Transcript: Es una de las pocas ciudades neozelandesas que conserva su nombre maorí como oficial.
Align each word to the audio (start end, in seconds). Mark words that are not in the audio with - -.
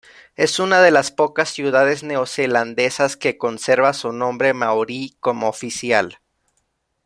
Es 0.35 0.57
una 0.57 0.81
de 0.81 0.89
las 0.89 1.11
pocas 1.11 1.49
ciudades 1.49 2.01
neozelandesas 2.01 3.17
que 3.17 3.37
conserva 3.37 3.93
su 3.93 4.11
nombre 4.11 4.51
maorí 4.55 5.15
como 5.19 5.47
oficial. 5.47 6.17